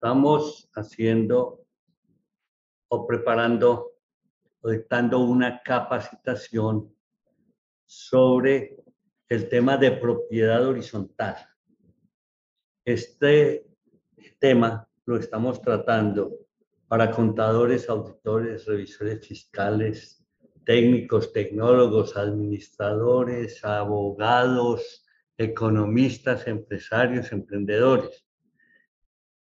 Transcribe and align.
Estamos 0.00 0.70
haciendo 0.76 1.66
o 2.86 3.04
preparando 3.04 3.94
o 4.60 4.70
dictando 4.70 5.18
una 5.18 5.60
capacitación 5.60 6.94
sobre 7.84 8.76
el 9.28 9.48
tema 9.48 9.76
de 9.76 9.90
propiedad 9.90 10.64
horizontal. 10.64 11.34
Este 12.84 13.66
tema 14.38 14.88
lo 15.04 15.16
estamos 15.16 15.60
tratando 15.62 16.46
para 16.86 17.10
contadores, 17.10 17.90
auditores, 17.90 18.66
revisores 18.66 19.26
fiscales, 19.26 20.24
técnicos, 20.64 21.32
tecnólogos, 21.32 22.16
administradores, 22.16 23.64
abogados, 23.64 25.04
economistas, 25.36 26.46
empresarios, 26.46 27.32
emprendedores. 27.32 28.27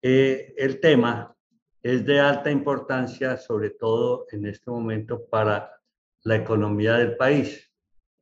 Eh, 0.02 0.54
el 0.58 0.80
tema 0.80 1.36
es 1.84 2.06
de 2.06 2.20
alta 2.20 2.50
importancia, 2.50 3.38
sobre 3.38 3.72
todo 3.72 4.26
en 4.32 4.48
este 4.48 4.72
momento 4.72 5.26
para 5.26 5.80
la 6.24 6.36
economía 6.36 6.96
del 6.96 7.16
país. 7.18 7.72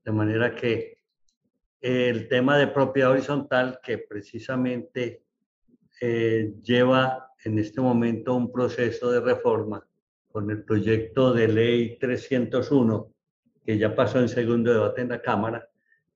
De 0.04 0.12
manera 0.12 0.56
que 0.56 0.98
el 1.82 2.28
tema 2.28 2.58
de 2.58 2.68
propiedad 2.68 3.12
horizontal, 3.12 3.80
que 3.82 3.98
precisamente 3.98 5.24
eh, 6.02 6.54
lleva 6.62 7.32
en 7.44 7.60
este 7.60 7.80
momento 7.80 8.36
un 8.36 8.52
proceso 8.52 9.12
de 9.12 9.22
reforma 9.22 9.86
con 10.28 10.50
el 10.52 10.64
proyecto 10.64 11.34
de 11.34 11.48
ley 11.48 11.98
301, 11.98 13.14
que 13.66 13.78
ya 13.78 13.96
pasó 13.96 14.20
en 14.20 14.30
segundo 14.30 14.74
debate 14.74 15.02
en 15.02 15.10
la 15.10 15.22
Cámara. 15.22 15.70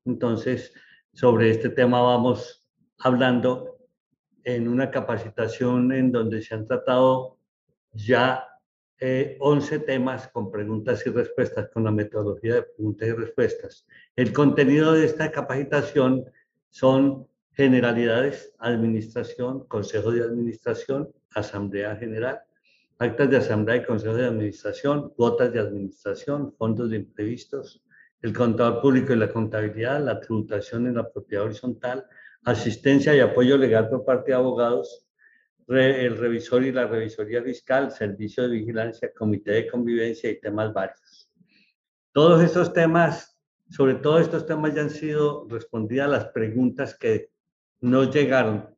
Entonces, 0.05 0.73
sobre 1.13 1.49
este 1.51 1.69
tema 1.69 2.01
vamos 2.01 2.65
hablando 2.99 3.72
en 4.43 4.67
una 4.67 4.91
capacitación 4.91 5.91
en 5.91 6.11
donde 6.11 6.41
se 6.41 6.55
han 6.55 6.65
tratado 6.65 7.37
ya 7.93 8.47
11 8.99 9.75
eh, 9.75 9.79
temas 9.79 10.29
con 10.29 10.51
preguntas 10.51 11.05
y 11.05 11.09
respuestas, 11.09 11.69
con 11.73 11.83
la 11.83 11.91
metodología 11.91 12.55
de 12.55 12.63
preguntas 12.63 13.07
y 13.07 13.11
respuestas. 13.11 13.87
El 14.15 14.31
contenido 14.31 14.93
de 14.93 15.05
esta 15.05 15.31
capacitación 15.31 16.25
son 16.69 17.27
generalidades, 17.51 18.53
administración, 18.59 19.67
consejo 19.67 20.11
de 20.11 20.23
administración, 20.23 21.09
asamblea 21.35 21.95
general, 21.97 22.41
actas 22.97 23.29
de 23.29 23.37
asamblea 23.37 23.77
y 23.77 23.85
consejo 23.85 24.15
de 24.15 24.25
administración, 24.25 25.09
cuotas 25.09 25.51
de 25.51 25.59
administración, 25.59 26.53
fondos 26.57 26.89
de 26.89 26.97
imprevistos, 26.97 27.83
el 28.21 28.33
contador 28.33 28.81
público 28.81 29.13
y 29.13 29.17
la 29.17 29.31
contabilidad, 29.31 30.01
la 30.01 30.19
tributación 30.19 30.87
en 30.87 30.95
la 30.95 31.11
propiedad 31.11 31.45
horizontal, 31.45 32.05
asistencia 32.45 33.15
y 33.15 33.19
apoyo 33.19 33.57
legal 33.57 33.89
por 33.89 34.05
parte 34.05 34.31
de 34.31 34.37
abogados, 34.37 35.07
el 35.67 36.17
revisor 36.17 36.63
y 36.63 36.71
la 36.71 36.87
revisoría 36.87 37.41
fiscal, 37.41 37.91
servicio 37.91 38.43
de 38.43 38.57
vigilancia, 38.57 39.11
comité 39.13 39.51
de 39.51 39.67
convivencia 39.67 40.29
y 40.29 40.39
temas 40.39 40.73
varios. 40.73 41.31
Todos 42.11 42.43
estos 42.43 42.73
temas, 42.73 43.39
sobre 43.69 43.95
todo 43.95 44.19
estos 44.19 44.45
temas 44.45 44.75
ya 44.75 44.81
han 44.81 44.89
sido 44.89 45.47
respondidas 45.49 46.09
las 46.09 46.25
preguntas 46.25 46.97
que 46.97 47.29
nos 47.81 48.13
llegaron. 48.13 48.75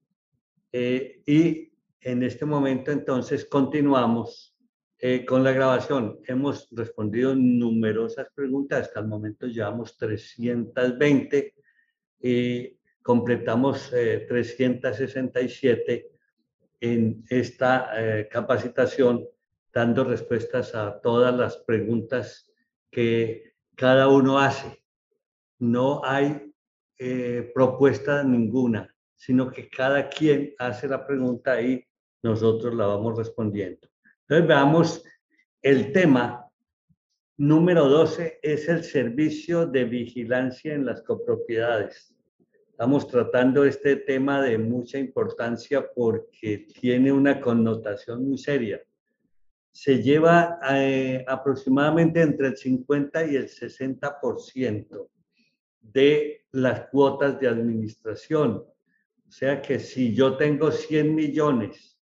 Eh, 0.71 1.21
y 1.25 1.71
en 2.01 2.23
este 2.23 2.45
momento 2.45 2.91
entonces 2.91 3.45
continuamos 3.45 4.55
eh, 4.99 5.25
con 5.25 5.43
la 5.43 5.51
grabación. 5.51 6.19
Hemos 6.27 6.67
respondido 6.71 7.35
numerosas 7.35 8.27
preguntas, 8.33 8.87
hasta 8.87 8.99
el 8.99 9.07
momento 9.07 9.47
llevamos 9.47 9.97
320 9.97 11.53
y 12.21 12.77
completamos 13.05 13.91
367 13.91 15.93
eh, 15.93 16.11
en 16.81 17.23
esta 17.29 17.91
eh, 17.93 18.27
capacitación, 18.27 19.23
dando 19.71 20.03
respuestas 20.05 20.73
a 20.73 20.99
todas 21.01 21.35
las 21.35 21.57
preguntas 21.57 22.51
que 22.89 23.53
cada 23.75 24.07
uno 24.07 24.39
hace. 24.39 24.81
No 25.59 26.01
hay 26.03 26.51
propuesta 27.53 28.23
ninguna, 28.23 28.89
sino 29.15 29.51
que 29.51 29.69
cada 29.69 30.09
quien 30.09 30.55
hace 30.57 30.87
la 30.87 31.05
pregunta 31.05 31.61
y 31.61 31.85
nosotros 32.23 32.73
la 32.73 32.87
vamos 32.87 33.17
respondiendo. 33.17 33.87
Entonces 34.21 34.47
veamos 34.47 35.03
el 35.61 35.91
tema 35.91 36.49
número 37.37 37.87
12 37.87 38.39
es 38.41 38.67
el 38.67 38.83
servicio 38.83 39.67
de 39.67 39.83
vigilancia 39.83 40.73
en 40.73 40.85
las 40.85 41.03
copropiedades. 41.03 42.14
Estamos 42.75 43.07
tratando 43.07 43.63
este 43.63 43.95
tema 43.95 44.41
de 44.41 44.57
mucha 44.57 44.99
importancia 44.99 45.89
porque 45.95 46.67
tiene 46.77 47.09
una 47.09 47.39
connotación 47.39 48.27
muy 48.27 48.37
seria. 48.37 48.81
Se 49.71 50.03
lleva 50.03 50.59
eh, 50.71 51.23
aproximadamente 51.25 52.19
entre 52.19 52.47
el 52.47 52.57
50 52.57 53.27
y 53.27 53.37
el 53.37 53.47
60% 53.47 55.07
de 55.79 56.45
las 56.51 56.89
cuotas 56.89 57.39
de 57.39 57.47
administración. 57.47 58.55
O 58.57 59.31
sea 59.31 59.61
que 59.61 59.79
si 59.79 60.13
yo 60.13 60.35
tengo 60.35 60.69
100 60.69 61.15
millones 61.15 61.97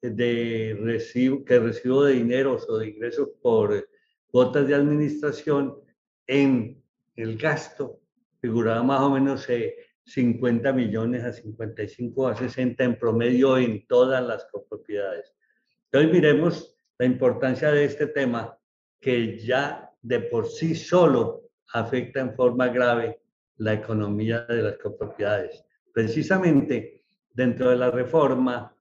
de 0.00 0.78
recibo, 0.82 1.44
que 1.44 1.58
recibo 1.58 2.04
de 2.04 2.12
dinero 2.12 2.56
o 2.68 2.78
de 2.78 2.90
ingresos 2.90 3.30
por 3.42 3.88
cuotas 4.28 4.68
de 4.68 4.74
administración, 4.76 5.74
en 6.28 6.80
el 7.16 7.36
gasto 7.36 7.98
figuraba 8.40 8.84
más 8.84 9.00
o 9.00 9.10
menos 9.10 9.48
50 10.06 10.72
millones 10.72 11.24
a 11.24 11.32
55 11.32 12.28
a 12.28 12.36
60 12.36 12.84
en 12.84 12.98
promedio 12.98 13.58
en 13.58 13.86
todas 13.86 14.24
las 14.24 14.46
copropiedades. 14.46 15.34
Entonces 15.90 16.12
miremos 16.12 16.78
la 16.98 17.06
importancia 17.06 17.72
de 17.72 17.84
este 17.84 18.06
tema 18.06 18.56
que 19.00 19.38
ya 19.38 19.90
de 20.00 20.20
por 20.20 20.46
sí 20.46 20.74
solo 20.74 21.50
afecta 21.72 22.20
en 22.20 22.34
forma 22.34 22.68
grave 22.68 23.20
la 23.58 23.74
economía 23.74 24.42
de 24.42 24.62
las 24.62 24.78
copropiedades. 24.78 25.64
Precisamente 25.92 27.02
dentro 27.32 27.70
de 27.70 27.76
la 27.76 27.90
reforma 27.90 28.72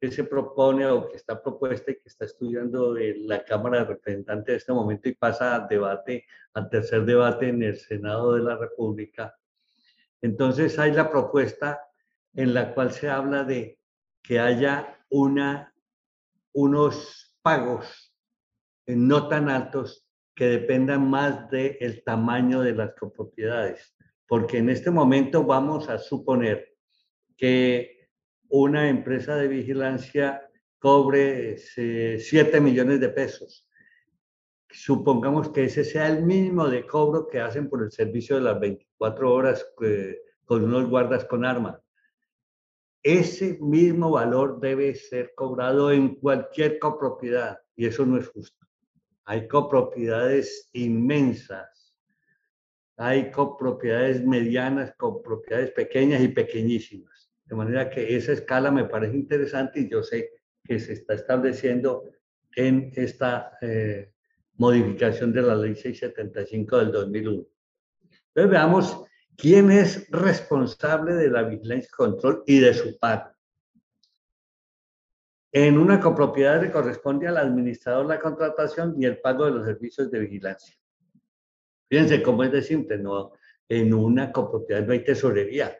que 0.00 0.10
se 0.10 0.24
propone 0.24 0.86
o 0.86 1.08
que 1.08 1.16
está 1.16 1.40
propuesta 1.40 1.90
y 1.90 1.94
que 1.94 2.08
está 2.08 2.24
estudiando 2.24 2.94
la 2.94 3.44
Cámara 3.44 3.78
de 3.78 3.84
Representantes 3.86 4.48
en 4.48 4.56
este 4.56 4.72
momento 4.72 5.08
y 5.08 5.14
pasa 5.14 5.54
a 5.54 5.66
debate, 5.66 6.26
al 6.54 6.68
tercer 6.68 7.04
debate 7.04 7.48
en 7.48 7.62
el 7.62 7.76
Senado 7.76 8.34
de 8.34 8.42
la 8.42 8.56
República. 8.56 9.34
Entonces 10.22 10.78
hay 10.78 10.92
la 10.92 11.10
propuesta 11.10 11.80
en 12.34 12.54
la 12.54 12.74
cual 12.74 12.92
se 12.92 13.08
habla 13.08 13.44
de 13.44 13.78
que 14.22 14.38
haya 14.40 14.98
unos 15.08 15.66
pagos 17.42 18.14
no 18.86 19.28
tan 19.28 19.48
altos 19.48 20.06
que 20.34 20.46
dependan 20.46 21.08
más 21.08 21.50
del 21.50 22.02
tamaño 22.04 22.60
de 22.60 22.74
las 22.74 22.94
copropiedades, 22.94 23.96
porque 24.26 24.58
en 24.58 24.68
este 24.68 24.90
momento 24.90 25.44
vamos 25.44 25.88
a 25.88 25.98
suponer 25.98 26.74
que 27.36 28.08
una 28.48 28.88
empresa 28.88 29.36
de 29.36 29.48
vigilancia 29.48 30.42
cobre 30.78 31.56
7 31.58 32.60
millones 32.60 33.00
de 33.00 33.08
pesos. 33.08 33.65
Supongamos 34.76 35.48
que 35.50 35.64
ese 35.64 35.84
sea 35.84 36.08
el 36.08 36.24
mínimo 36.24 36.68
de 36.68 36.86
cobro 36.86 37.26
que 37.26 37.40
hacen 37.40 37.68
por 37.68 37.82
el 37.82 37.90
servicio 37.90 38.36
de 38.36 38.42
las 38.42 38.60
24 38.60 39.32
horas 39.32 39.66
eh, 39.82 40.20
con 40.44 40.64
unos 40.64 40.88
guardas 40.88 41.24
con 41.24 41.44
arma. 41.44 41.80
Ese 43.02 43.58
mismo 43.60 44.10
valor 44.10 44.60
debe 44.60 44.94
ser 44.94 45.32
cobrado 45.34 45.90
en 45.92 46.16
cualquier 46.16 46.78
copropiedad 46.78 47.58
y 47.74 47.86
eso 47.86 48.04
no 48.04 48.18
es 48.18 48.28
justo. 48.28 48.66
Hay 49.24 49.48
copropiedades 49.48 50.68
inmensas, 50.72 51.96
hay 52.96 53.30
copropiedades 53.30 54.24
medianas, 54.24 54.94
copropiedades 54.96 55.70
pequeñas 55.70 56.20
y 56.22 56.28
pequeñísimas 56.28 57.26
de 57.46 57.54
manera 57.54 57.88
que 57.88 58.16
esa 58.16 58.32
escala 58.32 58.70
me 58.70 58.84
parece 58.84 59.16
interesante 59.16 59.80
y 59.80 59.88
yo 59.88 60.02
sé 60.02 60.30
que 60.64 60.78
se 60.78 60.94
está 60.94 61.14
estableciendo 61.14 62.04
en 62.54 62.90
esta 62.94 63.56
eh, 63.60 64.12
modificación 64.56 65.32
de 65.32 65.42
la 65.42 65.54
ley 65.54 65.74
675 65.74 66.78
del 66.78 66.92
2001. 66.92 67.46
Entonces 68.28 68.50
veamos 68.50 69.04
quién 69.36 69.70
es 69.70 70.10
responsable 70.10 71.14
de 71.14 71.30
la 71.30 71.42
vigilancia 71.42 71.88
y 71.88 71.96
control 71.96 72.42
y 72.46 72.58
de 72.58 72.74
su 72.74 72.98
pago. 72.98 73.30
En 75.52 75.78
una 75.78 76.00
copropiedad 76.00 76.60
le 76.60 76.70
corresponde 76.70 77.28
al 77.28 77.38
administrador 77.38 78.06
la 78.06 78.20
contratación 78.20 78.94
y 78.98 79.06
el 79.06 79.20
pago 79.20 79.46
de 79.46 79.52
los 79.52 79.64
servicios 79.64 80.10
de 80.10 80.20
vigilancia. 80.20 80.76
Fíjense 81.88 82.22
cómo 82.22 82.44
es 82.44 82.52
de 82.52 82.62
simple, 82.62 82.98
¿no? 82.98 83.32
En 83.68 83.94
una 83.94 84.32
copropiedad 84.32 84.84
no 84.84 84.92
hay 84.92 85.02
tesorería, 85.02 85.76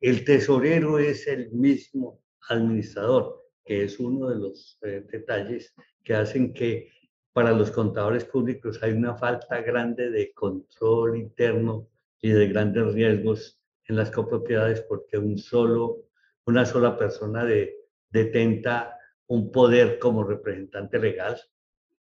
el 0.00 0.24
tesorero 0.24 0.98
es 0.98 1.26
el 1.26 1.50
mismo 1.52 2.20
administrador, 2.48 3.44
que 3.64 3.84
es 3.84 4.00
uno 4.00 4.28
de 4.28 4.36
los 4.36 4.78
eh, 4.82 5.04
detalles 5.10 5.74
que 6.02 6.14
hacen 6.14 6.52
que 6.52 6.90
para 7.32 7.52
los 7.52 7.70
contadores 7.70 8.24
públicos 8.24 8.82
hay 8.82 8.92
una 8.92 9.14
falta 9.14 9.60
grande 9.60 10.10
de 10.10 10.32
control 10.32 11.16
interno 11.16 11.88
y 12.20 12.30
de 12.30 12.48
grandes 12.48 12.92
riesgos 12.94 13.60
en 13.84 13.96
las 13.96 14.10
copropiedades 14.10 14.80
porque 14.82 15.18
un 15.18 15.38
solo, 15.38 16.04
una 16.46 16.66
sola 16.66 16.96
persona 16.96 17.44
de 17.44 17.76
detenta 18.10 18.98
un 19.26 19.52
poder 19.52 19.98
como 19.98 20.24
representante 20.24 20.98
legal, 20.98 21.38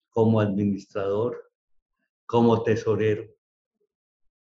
como 0.09 0.39
administrador, 0.39 1.51
como 2.25 2.63
tesorero, 2.63 3.25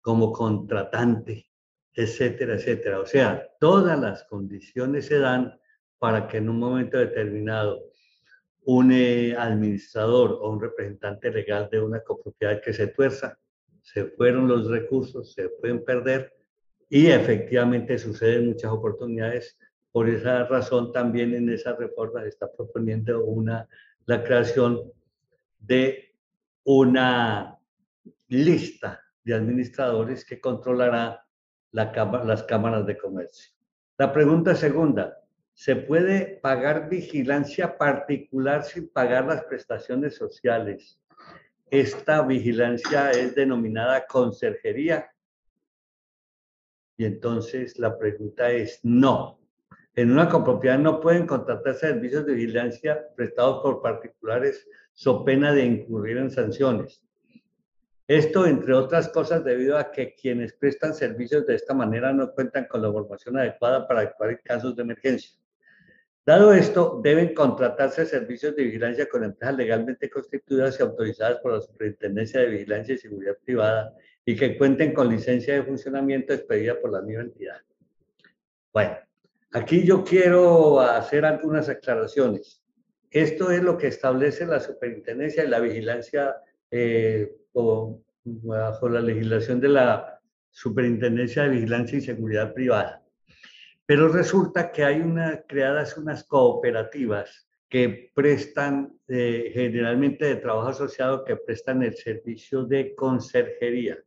como 0.00 0.32
contratante, 0.32 1.46
etcétera, 1.94 2.54
etcétera. 2.56 3.00
O 3.00 3.06
sea, 3.06 3.48
todas 3.58 3.98
las 3.98 4.24
condiciones 4.24 5.06
se 5.06 5.18
dan 5.18 5.58
para 5.98 6.28
que 6.28 6.38
en 6.38 6.48
un 6.48 6.58
momento 6.58 6.98
determinado 6.98 7.84
un 8.64 8.92
eh, 8.92 9.34
administrador 9.36 10.38
o 10.40 10.50
un 10.50 10.60
representante 10.60 11.30
legal 11.30 11.68
de 11.70 11.80
una 11.80 12.00
copropiedad 12.00 12.60
que 12.62 12.72
se 12.72 12.88
tuerza, 12.88 13.38
se 13.82 14.06
fueron 14.06 14.48
los 14.48 14.68
recursos, 14.68 15.32
se 15.32 15.48
pueden 15.48 15.84
perder 15.84 16.32
y 16.88 17.08
efectivamente 17.08 17.98
suceden 17.98 18.48
muchas 18.48 18.72
oportunidades. 18.72 19.58
Por 19.92 20.08
esa 20.08 20.44
razón 20.44 20.92
también 20.92 21.34
en 21.34 21.48
esa 21.50 21.74
reforma 21.76 22.24
está 22.24 22.50
proponiendo 22.50 23.24
una, 23.24 23.68
la 24.06 24.24
creación 24.24 24.92
de 25.58 26.14
una 26.64 27.58
lista 28.28 29.00
de 29.22 29.34
administradores 29.34 30.24
que 30.24 30.40
controlará 30.40 31.24
las 31.72 32.42
cámaras 32.44 32.86
de 32.86 32.96
comercio. 32.96 33.52
La 33.98 34.12
pregunta 34.12 34.54
segunda, 34.54 35.23
¿se 35.54 35.76
puede 35.76 36.38
pagar 36.42 36.88
vigilancia 36.88 37.78
particular 37.78 38.64
sin 38.64 38.88
pagar 38.88 39.24
las 39.26 39.44
prestaciones 39.44 40.16
sociales? 40.16 41.00
Esta 41.70 42.22
vigilancia 42.22 43.10
es 43.10 43.34
denominada 43.34 44.06
conserjería. 44.06 45.10
Y 46.96 47.04
entonces 47.04 47.78
la 47.78 47.98
pregunta 47.98 48.50
es 48.50 48.80
no. 48.82 49.40
En 49.96 50.10
una 50.10 50.28
copropiedad 50.28 50.78
no 50.78 51.00
pueden 51.00 51.26
contratar 51.26 51.74
servicios 51.74 52.26
de 52.26 52.34
vigilancia 52.34 53.08
prestados 53.16 53.62
por 53.62 53.80
particulares 53.80 54.68
so 54.92 55.24
pena 55.24 55.52
de 55.52 55.64
incurrir 55.64 56.18
en 56.18 56.30
sanciones. 56.30 57.02
Esto, 58.06 58.46
entre 58.46 58.74
otras 58.74 59.08
cosas, 59.08 59.44
debido 59.44 59.78
a 59.78 59.90
que 59.90 60.14
quienes 60.14 60.52
prestan 60.52 60.94
servicios 60.94 61.46
de 61.46 61.54
esta 61.54 61.72
manera 61.72 62.12
no 62.12 62.32
cuentan 62.32 62.66
con 62.66 62.82
la 62.82 62.92
formación 62.92 63.38
adecuada 63.38 63.88
para 63.88 64.00
actuar 64.00 64.30
en 64.30 64.40
casos 64.44 64.76
de 64.76 64.82
emergencia. 64.82 65.32
Dado 66.26 66.54
esto, 66.54 67.00
deben 67.02 67.34
contratarse 67.34 68.06
servicios 68.06 68.56
de 68.56 68.64
vigilancia 68.64 69.06
con 69.06 69.24
empresas 69.24 69.56
legalmente 69.56 70.08
constituidas 70.08 70.80
y 70.80 70.82
autorizadas 70.82 71.38
por 71.40 71.52
la 71.52 71.60
Superintendencia 71.60 72.40
de 72.40 72.46
Vigilancia 72.46 72.94
y 72.94 72.98
Seguridad 72.98 73.36
Privada 73.44 73.92
y 74.24 74.34
que 74.34 74.56
cuenten 74.56 74.94
con 74.94 75.10
licencia 75.10 75.54
de 75.54 75.64
funcionamiento 75.64 76.32
expedida 76.32 76.80
por 76.80 76.92
la 76.92 77.02
misma 77.02 77.24
entidad. 77.24 77.60
Bueno, 78.72 78.96
aquí 79.52 79.84
yo 79.84 80.02
quiero 80.02 80.80
hacer 80.80 81.26
algunas 81.26 81.68
aclaraciones. 81.68 82.62
Esto 83.10 83.50
es 83.50 83.62
lo 83.62 83.76
que 83.76 83.88
establece 83.88 84.46
la 84.46 84.60
Superintendencia 84.60 85.42
de 85.42 85.50
la 85.50 85.60
Vigilancia 85.60 86.36
eh, 86.70 87.36
bajo 88.24 88.88
la 88.88 89.00
legislación 89.02 89.60
de 89.60 89.68
la 89.68 90.20
Superintendencia 90.50 91.42
de 91.42 91.50
Vigilancia 91.50 91.98
y 91.98 92.00
Seguridad 92.00 92.54
Privada. 92.54 93.03
Pero 93.86 94.08
resulta 94.08 94.72
que 94.72 94.84
hay 94.84 95.00
una, 95.00 95.42
creadas 95.42 95.96
unas 95.98 96.24
cooperativas 96.24 97.48
que 97.68 98.12
prestan, 98.14 98.96
eh, 99.08 99.50
generalmente 99.52 100.26
de 100.26 100.36
trabajo 100.36 100.68
asociado, 100.68 101.24
que 101.24 101.36
prestan 101.36 101.82
el 101.82 101.94
servicio 101.94 102.64
de 102.64 102.94
conserjería. 102.94 103.98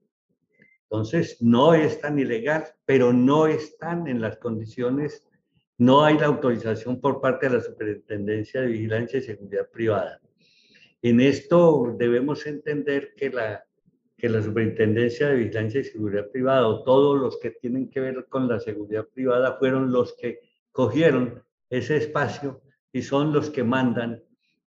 Entonces, 0.83 1.41
no 1.41 1.73
es 1.73 1.99
tan 1.99 2.17
ilegal, 2.17 2.63
pero 2.85 3.11
no 3.11 3.45
están 3.45 4.07
en 4.07 4.21
las 4.21 4.37
condiciones, 4.37 5.27
no 5.77 6.03
hay 6.03 6.17
la 6.17 6.27
autorización 6.27 7.01
por 7.01 7.19
parte 7.19 7.49
de 7.49 7.57
la 7.57 7.61
Superintendencia 7.61 8.61
de 8.61 8.67
Vigilancia 8.67 9.19
y 9.19 9.23
Seguridad 9.23 9.69
Privada. 9.69 10.21
En 11.01 11.19
esto 11.19 11.93
debemos 11.97 12.47
entender 12.47 13.13
que 13.15 13.29
la, 13.29 13.66
que 14.17 14.29
la 14.29 14.41
Superintendencia 14.41 15.29
de 15.29 15.35
Vigilancia 15.35 15.81
y 15.81 15.83
Seguridad 15.83 16.29
Privada 16.31 16.67
o 16.67 16.83
todos 16.83 17.19
los 17.19 17.37
que 17.39 17.51
tienen 17.51 17.89
que 17.89 17.99
ver 17.99 18.25
con 18.27 18.47
la 18.47 18.59
seguridad 18.59 19.05
privada 19.13 19.57
fueron 19.59 19.91
los 19.91 20.15
que 20.15 20.39
cogieron 20.71 21.43
ese 21.69 21.97
espacio 21.97 22.61
y 22.91 23.03
son 23.03 23.31
los 23.31 23.51
que 23.51 23.63
mandan 23.63 24.23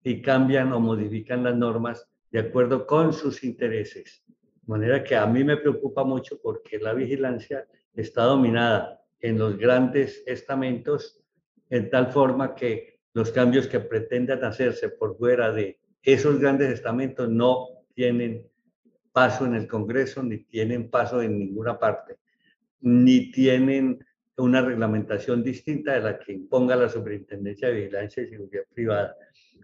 y 0.03 0.21
cambian 0.21 0.73
o 0.73 0.79
modifican 0.79 1.43
las 1.43 1.55
normas 1.55 2.07
de 2.31 2.39
acuerdo 2.39 2.87
con 2.87 3.13
sus 3.13 3.43
intereses. 3.43 4.23
De 4.27 4.33
manera 4.65 5.03
que 5.03 5.15
a 5.15 5.27
mí 5.27 5.43
me 5.43 5.57
preocupa 5.57 6.03
mucho 6.03 6.39
porque 6.41 6.79
la 6.79 6.93
vigilancia 6.93 7.67
está 7.93 8.23
dominada 8.23 9.01
en 9.19 9.37
los 9.37 9.57
grandes 9.57 10.23
estamentos 10.25 11.21
en 11.69 11.89
tal 11.89 12.11
forma 12.11 12.55
que 12.55 12.99
los 13.13 13.31
cambios 13.31 13.67
que 13.67 13.79
pretendan 13.79 14.43
hacerse 14.43 14.89
por 14.89 15.17
fuera 15.17 15.51
de 15.51 15.79
esos 16.01 16.39
grandes 16.39 16.71
estamentos 16.71 17.29
no 17.29 17.67
tienen 17.93 18.47
paso 19.15 19.45
en 19.45 19.55
el 19.55 19.65
Congreso, 19.65 20.21
ni 20.21 20.39
tienen 20.39 20.89
paso 20.89 21.21
en 21.21 21.39
ninguna 21.39 21.79
parte, 21.79 22.17
ni 22.81 23.31
tienen 23.31 24.05
una 24.35 24.61
reglamentación 24.61 25.41
distinta 25.41 25.93
de 25.93 26.01
la 26.01 26.19
que 26.19 26.33
imponga 26.33 26.75
la 26.75 26.89
Superintendencia 26.89 27.69
de 27.69 27.75
Vigilancia 27.75 28.23
y 28.23 28.27
Seguridad 28.27 28.63
Privada. 28.73 29.15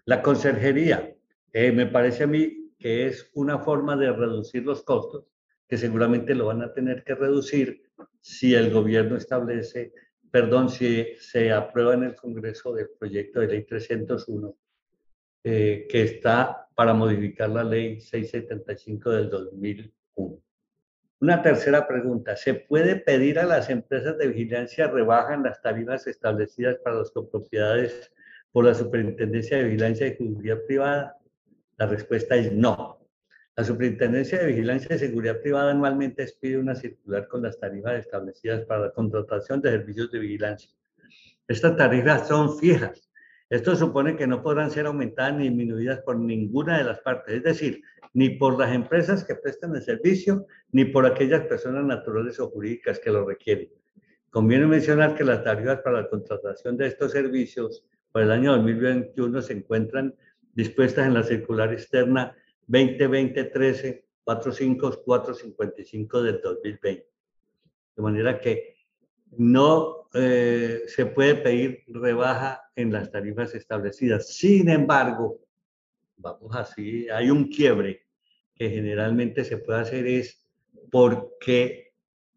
La 0.05 0.21
conserjería, 0.21 1.13
eh, 1.51 1.73
me 1.73 1.85
parece 1.85 2.23
a 2.23 2.27
mí 2.27 2.71
que 2.79 3.07
es 3.07 3.29
una 3.33 3.59
forma 3.59 3.97
de 3.97 4.13
reducir 4.13 4.63
los 4.63 4.83
costos, 4.83 5.25
que 5.67 5.77
seguramente 5.77 6.33
lo 6.33 6.45
van 6.45 6.61
a 6.61 6.71
tener 6.71 7.03
que 7.03 7.15
reducir 7.15 7.83
si 8.21 8.55
el 8.55 8.71
gobierno 8.71 9.17
establece, 9.17 9.91
perdón, 10.31 10.69
si 10.69 11.07
se 11.19 11.51
aprueba 11.51 11.93
en 11.95 12.03
el 12.03 12.15
Congreso 12.15 12.77
el 12.77 12.87
proyecto 12.97 13.41
de 13.41 13.47
ley 13.47 13.65
301 13.65 14.55
eh, 15.43 15.87
que 15.89 16.03
está 16.03 16.67
para 16.75 16.93
modificar 16.93 17.49
la 17.49 17.63
ley 17.63 17.99
675 17.99 19.09
del 19.09 19.29
2001. 19.29 20.41
Una 21.19 21.41
tercera 21.41 21.87
pregunta, 21.87 22.35
¿se 22.35 22.53
puede 22.53 22.95
pedir 22.95 23.37
a 23.37 23.45
las 23.45 23.69
empresas 23.69 24.17
de 24.17 24.27
vigilancia 24.27 24.87
rebajan 24.87 25.43
las 25.43 25.61
tarifas 25.61 26.07
establecidas 26.07 26.77
para 26.83 26.97
las 26.97 27.11
copropiedades 27.11 28.11
por 28.51 28.65
la 28.65 28.73
Superintendencia 28.73 29.57
de 29.57 29.65
Vigilancia 29.65 30.07
y 30.07 30.15
Seguridad 30.15 30.57
Privada? 30.65 31.17
La 31.77 31.87
respuesta 31.87 32.35
es 32.35 32.51
no. 32.51 32.99
La 33.55 33.63
Superintendencia 33.63 34.39
de 34.39 34.47
Vigilancia 34.47 34.95
y 34.95 34.99
Seguridad 34.99 35.39
Privada 35.41 35.71
anualmente 35.71 36.23
expide 36.23 36.57
una 36.57 36.73
circular 36.73 37.27
con 37.27 37.43
las 37.43 37.59
tarifas 37.59 37.99
establecidas 37.99 38.65
para 38.65 38.81
la 38.81 38.91
contratación 38.91 39.61
de 39.61 39.71
servicios 39.71 40.11
de 40.11 40.19
vigilancia. 40.19 40.71
Estas 41.47 41.75
tarifas 41.75 42.27
son 42.27 42.57
fijas 42.57 43.10
esto 43.51 43.75
supone 43.75 44.15
que 44.15 44.27
no 44.27 44.41
podrán 44.41 44.71
ser 44.71 44.85
aumentadas 44.85 45.35
ni 45.35 45.49
disminuidas 45.49 45.99
por 45.99 46.17
ninguna 46.17 46.77
de 46.77 46.85
las 46.85 47.01
partes, 47.01 47.35
es 47.35 47.43
decir, 47.43 47.83
ni 48.13 48.29
por 48.29 48.57
las 48.57 48.73
empresas 48.73 49.25
que 49.25 49.35
prestan 49.35 49.75
el 49.75 49.81
servicio, 49.81 50.47
ni 50.71 50.85
por 50.85 51.05
aquellas 51.05 51.45
personas 51.47 51.83
naturales 51.83 52.39
o 52.39 52.49
jurídicas 52.49 52.99
que 52.99 53.11
lo 53.11 53.25
requieren. 53.25 53.69
Conviene 54.29 54.67
mencionar 54.67 55.15
que 55.15 55.25
las 55.25 55.43
tarifas 55.43 55.81
para 55.81 56.01
la 56.01 56.09
contratación 56.09 56.77
de 56.77 56.87
estos 56.87 57.11
servicios 57.11 57.85
para 58.13 58.25
el 58.25 58.31
año 58.31 58.53
2021 58.53 59.41
se 59.41 59.51
encuentran 59.51 60.15
dispuestas 60.53 61.07
en 61.07 61.13
la 61.13 61.23
circular 61.23 61.73
externa 61.73 62.33
2020-13 62.69 64.05
45455 64.23 66.23
del 66.23 66.39
2020. 66.41 67.07
De 67.97 68.01
manera 68.01 68.39
que 68.39 68.70
no 69.37 70.09
eh, 70.13 70.83
se 70.87 71.05
puede 71.05 71.35
pedir 71.35 71.83
rebaja 71.87 72.61
en 72.75 72.91
las 72.91 73.11
tarifas 73.11 73.55
establecidas. 73.55 74.35
Sin 74.35 74.69
embargo, 74.69 75.39
vamos 76.17 76.55
así, 76.55 77.09
hay 77.09 77.29
un 77.29 77.47
quiebre 77.47 78.05
que 78.55 78.69
generalmente 78.69 79.43
se 79.43 79.57
puede 79.57 79.79
hacer 79.79 80.05
es 80.05 80.45
porque 80.91 81.93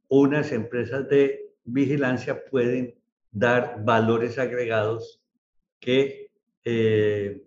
unas 0.09 0.53
empresas 0.53 1.09
de 1.09 1.53
vigilancia 1.65 2.45
pueden 2.45 2.95
dar 3.31 3.85
valores 3.85 4.39
agregados 4.39 5.21
que, 5.81 6.31
eh, 6.65 7.43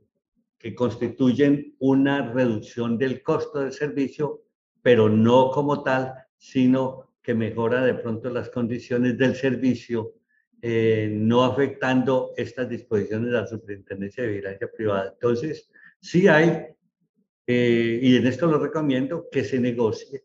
que 0.57 0.75
constituyen 0.75 1.75
una 1.79 2.33
reducción 2.33 2.97
del 2.97 3.23
costo 3.23 3.59
del 3.59 3.71
servicio, 3.71 4.43
pero 4.81 5.07
no 5.07 5.49
como 5.51 5.81
tal, 5.83 6.13
sino 6.37 7.13
que 7.27 7.33
mejora 7.33 7.83
de 7.83 7.93
pronto 7.93 8.29
las 8.29 8.49
condiciones 8.49 9.17
del 9.17 9.35
servicio, 9.35 10.13
eh, 10.61 11.09
no 11.11 11.43
afectando 11.43 12.31
estas 12.37 12.69
disposiciones 12.69 13.31
de 13.31 13.33
la 13.33 13.45
Superintendencia 13.45 14.23
de 14.23 14.29
Vigilancia 14.29 14.69
Privada. 14.73 15.09
Entonces, 15.11 15.69
sí 15.99 16.29
hay, 16.29 16.67
eh, 17.45 17.99
y 18.01 18.15
en 18.15 18.27
esto 18.27 18.47
lo 18.47 18.59
recomiendo, 18.59 19.27
que 19.29 19.43
se 19.43 19.59
negocie, 19.59 20.23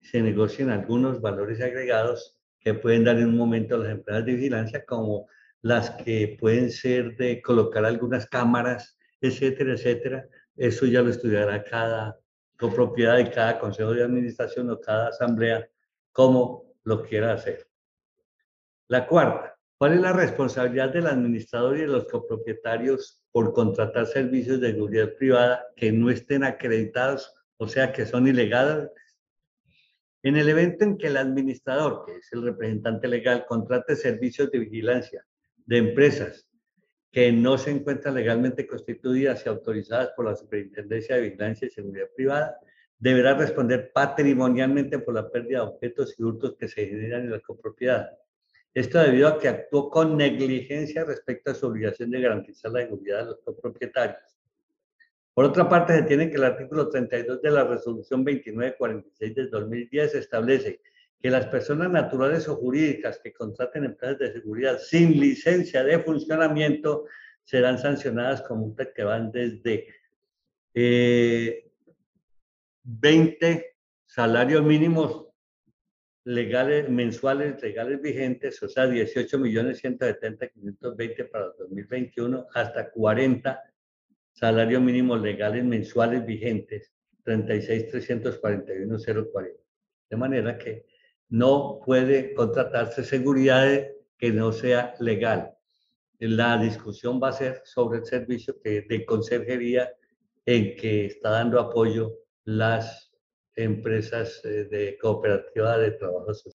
se 0.00 0.22
negocien 0.22 0.70
algunos 0.70 1.20
valores 1.20 1.60
agregados 1.60 2.40
que 2.60 2.74
pueden 2.74 3.02
dar 3.02 3.18
en 3.18 3.30
un 3.30 3.36
momento 3.36 3.74
a 3.74 3.78
las 3.78 3.90
empresas 3.90 4.24
de 4.24 4.34
vigilancia, 4.34 4.84
como 4.84 5.26
las 5.60 5.90
que 6.04 6.36
pueden 6.38 6.70
ser 6.70 7.16
de 7.16 7.42
colocar 7.42 7.84
algunas 7.84 8.26
cámaras, 8.28 8.96
etcétera, 9.20 9.72
etcétera. 9.72 10.28
Eso 10.54 10.86
ya 10.86 11.02
lo 11.02 11.10
estudiará 11.10 11.64
cada 11.64 12.16
copropiedad 12.56 13.16
de 13.16 13.28
cada 13.32 13.58
consejo 13.58 13.92
de 13.92 14.04
administración 14.04 14.70
o 14.70 14.80
cada 14.80 15.08
asamblea 15.08 15.68
como 16.14 16.76
lo 16.84 17.02
quiera 17.02 17.34
hacer. 17.34 17.68
La 18.88 19.06
cuarta, 19.06 19.54
¿Cuál 19.76 19.94
es 19.94 20.00
la 20.00 20.12
responsabilidad 20.12 20.92
del 20.92 21.08
administrador 21.08 21.76
y 21.76 21.80
de 21.80 21.88
los 21.88 22.06
copropietarios 22.06 23.20
por 23.32 23.52
contratar 23.52 24.06
servicios 24.06 24.60
de 24.60 24.70
seguridad 24.70 25.12
privada 25.18 25.66
que 25.76 25.90
no 25.90 26.10
estén 26.10 26.44
acreditados, 26.44 27.34
o 27.56 27.66
sea, 27.66 27.92
que 27.92 28.06
son 28.06 28.28
ilegales? 28.28 28.88
En 30.22 30.36
el 30.36 30.48
evento 30.48 30.84
en 30.84 30.96
que 30.96 31.08
el 31.08 31.16
administrador, 31.16 32.06
que 32.06 32.16
es 32.16 32.32
el 32.32 32.44
representante 32.44 33.08
legal, 33.08 33.44
contrate 33.46 33.96
servicios 33.96 34.50
de 34.50 34.60
vigilancia 34.60 35.26
de 35.66 35.78
empresas 35.78 36.48
que 37.10 37.32
no 37.32 37.58
se 37.58 37.72
encuentran 37.72 38.14
legalmente 38.14 38.66
constituidas 38.66 39.44
y 39.44 39.48
autorizadas 39.48 40.12
por 40.16 40.24
la 40.24 40.36
Superintendencia 40.36 41.16
de 41.16 41.22
Vigilancia 41.22 41.66
y 41.66 41.70
Seguridad 41.70 42.08
Privada, 42.16 42.58
deberá 42.98 43.34
responder 43.34 43.92
patrimonialmente 43.92 44.98
por 44.98 45.14
la 45.14 45.30
pérdida 45.30 45.58
de 45.58 45.66
objetos 45.66 46.14
y 46.18 46.22
hurtos 46.22 46.56
que 46.56 46.68
se 46.68 46.86
generan 46.86 47.22
en 47.22 47.32
la 47.32 47.40
copropiedad. 47.40 48.10
Esto 48.72 48.98
debido 48.98 49.28
a 49.28 49.38
que 49.38 49.48
actuó 49.48 49.88
con 49.88 50.16
negligencia 50.16 51.04
respecto 51.04 51.50
a 51.50 51.54
su 51.54 51.66
obligación 51.66 52.10
de 52.10 52.20
garantizar 52.20 52.72
la 52.72 52.80
seguridad 52.80 53.20
de 53.20 53.24
los 53.26 53.40
copropietarios. 53.40 54.36
Por 55.32 55.44
otra 55.44 55.68
parte, 55.68 55.94
se 55.96 56.02
tiene 56.02 56.30
que 56.30 56.36
el 56.36 56.44
artículo 56.44 56.88
32 56.88 57.42
de 57.42 57.50
la 57.50 57.64
resolución 57.64 58.24
2946 58.24 59.34
del 59.34 59.50
2010 59.50 60.14
establece 60.14 60.80
que 61.20 61.30
las 61.30 61.46
personas 61.46 61.90
naturales 61.90 62.48
o 62.48 62.56
jurídicas 62.56 63.18
que 63.18 63.32
contraten 63.32 63.84
empresas 63.84 64.18
de 64.18 64.32
seguridad 64.32 64.78
sin 64.78 65.18
licencia 65.18 65.82
de 65.82 65.98
funcionamiento 66.00 67.06
serán 67.42 67.78
sancionadas 67.78 68.42
con 68.42 68.58
multas 68.58 68.88
que 68.94 69.04
van 69.04 69.32
desde 69.32 69.88
20 72.84 73.50
eh, 73.50 73.76
salarios 74.04 74.62
mínimos 74.62 75.26
legales, 76.24 76.88
mensuales 76.88 77.60
legales 77.62 78.00
vigentes, 78.00 78.62
o 78.62 78.68
sea, 78.68 78.86
18 78.86 79.38
millones 79.38 79.78
170 79.78 80.48
520 80.48 81.24
para 81.24 81.46
2021, 81.58 82.46
hasta 82.54 82.90
40 82.90 83.62
salarios 84.32 84.82
mínimos 84.82 85.20
legales 85.20 85.64
mensuales 85.64 86.24
vigentes, 86.24 86.92
36 87.24 87.88
341 87.88 88.98
040. 89.32 89.60
De 90.10 90.16
manera 90.16 90.58
que 90.58 90.86
no 91.30 91.80
puede 91.84 92.34
contratarse 92.34 93.02
seguridad 93.02 93.86
que 94.18 94.30
no 94.30 94.52
sea 94.52 94.94
legal. 95.00 95.54
La 96.18 96.58
discusión 96.58 97.20
va 97.22 97.28
a 97.28 97.32
ser 97.32 97.62
sobre 97.64 97.98
el 97.98 98.04
servicio 98.04 98.56
de 98.62 99.04
conserjería 99.06 99.90
en 100.46 100.76
que 100.76 101.06
está 101.06 101.30
dando 101.30 101.58
apoyo 101.58 102.23
las 102.44 103.12
empresas 103.56 104.40
eh, 104.44 104.64
de 104.70 104.98
cooperativa 105.00 105.78
de 105.78 105.92
trabajo 105.92 106.34
social. 106.34 106.53